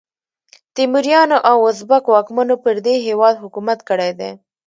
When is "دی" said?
4.19-4.31